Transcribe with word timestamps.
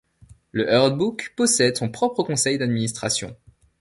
Le 0.51 0.67
herd-book 0.67 1.31
possède 1.37 1.77
son 1.77 1.87
propre 1.91 2.23
conseil 2.23 2.57
d’administration. 2.57 3.37